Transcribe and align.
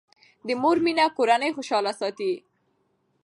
د 0.47 0.49
مور 0.61 0.77
مینه 0.85 1.05
کورنۍ 1.17 1.51
خوشاله 1.55 1.91
ساتي. 1.99 2.33